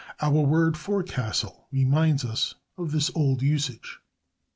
Our 0.19 0.41
word 0.41 0.77
"forecastle" 0.77 1.67
reminds 1.71 2.25
us 2.25 2.55
of 2.75 2.91
this 2.91 3.11
old 3.13 3.43
usage. 3.43 3.99